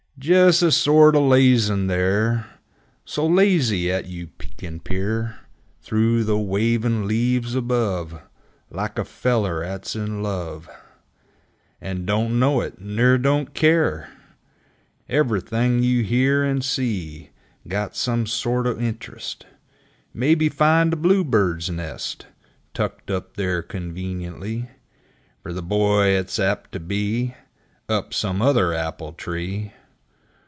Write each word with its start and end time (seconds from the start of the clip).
3 0.23 0.29
Jes' 0.29 0.61
a 0.61 0.71
sorto' 0.71 1.19
lazin' 1.19 1.87
there 1.87 2.45
S'lazy, 3.07 3.89
'at 3.89 4.05
you 4.05 4.27
peeks 4.27 4.61
and 4.61 4.83
peer 4.83 5.39
Through 5.81 6.25
the 6.25 6.37
wavin' 6.37 7.07
leaves 7.07 7.55
above, 7.55 8.21
Like 8.69 8.99
a 8.99 9.03
feller 9.03 9.63
'ats 9.63 9.95
in 9.95 10.21
love 10.21 10.69
And 11.81 12.05
don't 12.05 12.37
know 12.37 12.61
it, 12.61 12.79
ner 12.79 13.17
don't 13.17 13.55
keer! 13.55 14.09
Ever'thing 15.09 15.81
you 15.81 16.03
hear 16.03 16.43
and 16.43 16.63
see 16.63 17.31
Got 17.67 17.95
some 17.95 18.27
sort 18.27 18.67
o' 18.67 18.77
interest 18.77 19.47
Maybe 20.13 20.49
find 20.49 20.93
a 20.93 20.97
bluebird's 20.97 21.67
nest 21.71 22.27
Tucked 22.75 23.09
up 23.09 23.37
there 23.37 23.63
conveenently 23.63 24.69
Fer 25.41 25.51
the 25.51 25.63
boy 25.63 26.11
'at's 26.15 26.37
ap' 26.37 26.69
to 26.73 26.79
be 26.79 27.33
Up 27.89 28.13
some 28.13 28.39
other 28.39 28.71
apple 28.71 29.13
tree! 29.13 29.73